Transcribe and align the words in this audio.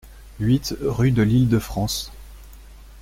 huit 0.39 0.73
rue 0.81 1.11
de 1.11 1.21
L'Île 1.21 1.47
de 1.47 1.59
France 1.59 2.11